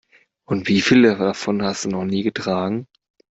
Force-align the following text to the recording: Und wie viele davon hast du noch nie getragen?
Und 0.45 0.67
wie 0.67 0.81
viele 0.81 1.15
davon 1.15 1.61
hast 1.61 1.85
du 1.85 1.89
noch 1.89 2.05
nie 2.05 2.23
getragen? 2.23 2.87